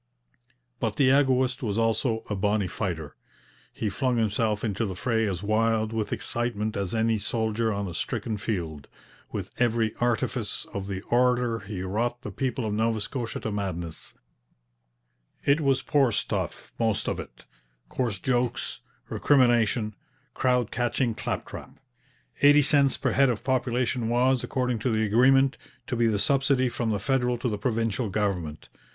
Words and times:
But 0.79 0.95
the 0.95 1.11
egoist 1.15 1.61
was 1.61 1.77
also 1.77 2.23
'a 2.27 2.35
bonny 2.35 2.65
fighter.' 2.65 3.15
He 3.71 3.87
flung 3.91 4.17
himself 4.17 4.63
into 4.63 4.83
the 4.83 4.95
fray 4.95 5.27
as 5.27 5.43
wild 5.43 5.93
with 5.93 6.11
excitement 6.11 6.75
as 6.75 6.95
any 6.95 7.19
soldier 7.19 7.71
on 7.71 7.87
a 7.87 7.93
stricken 7.93 8.37
field. 8.37 8.87
With 9.31 9.51
every 9.59 9.93
artifice 9.97 10.65
of 10.73 10.87
the 10.87 11.01
orator 11.11 11.59
he 11.59 11.83
wrought 11.83 12.23
the 12.23 12.31
people 12.31 12.65
of 12.65 12.73
Nova 12.73 12.99
Scotia 12.99 13.41
to 13.41 13.51
madness. 13.51 14.15
It 15.45 15.61
was 15.61 15.83
poor 15.83 16.11
stuff, 16.11 16.73
most 16.79 17.07
of 17.07 17.19
it; 17.19 17.43
coarse 17.87 18.17
jokes, 18.17 18.79
recrimination, 19.07 19.93
crowd 20.33 20.71
catching 20.71 21.13
claptrap. 21.13 21.77
Eighty 22.41 22.63
cents 22.63 22.97
per 22.97 23.11
head 23.11 23.29
of 23.29 23.43
population 23.43 24.09
was, 24.09 24.43
according 24.43 24.79
to 24.79 24.89
the 24.89 25.03
agreement, 25.05 25.57
to 25.85 25.95
be 25.95 26.07
the 26.07 26.17
subsidy 26.17 26.69
from 26.69 26.89
the 26.89 26.99
federal 26.99 27.37
to 27.37 27.47
the 27.49 27.59
provincial 27.59 28.09
government. 28.09 28.67